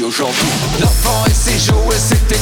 aujourd'hui. 0.00 0.48
L'enfant 0.80 1.24
et 1.26 1.34
ses 1.34 1.58
jouets, 1.58 1.98
c'était 1.98 2.38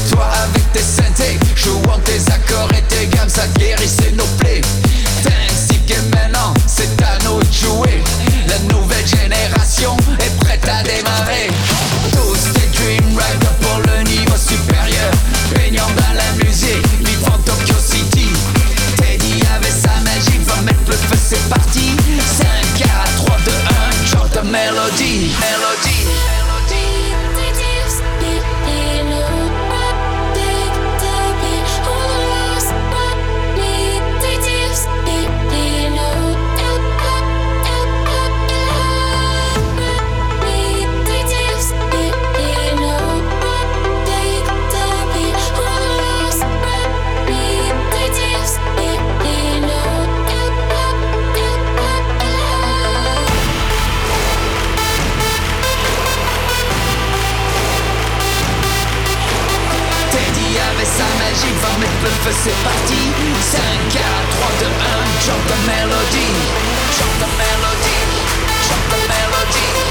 magique, 61.40 61.56
20 61.60 61.78
mètres 61.80 61.92
peu 62.02 62.08
feu, 62.08 62.34
c'est 62.44 62.64
parti 62.64 63.12
5, 63.40 63.60
4, 63.90 64.02
3, 64.30 64.48
2, 64.60 64.66
1, 64.66 64.70
chante 65.20 65.46
ta 65.46 65.54
mélodie. 65.72 66.34
Chante 66.92 67.18
ta 67.18 67.26
mélodie, 67.26 68.06
chante 68.62 68.88
ta 68.90 68.96
mélodie. 68.96 69.89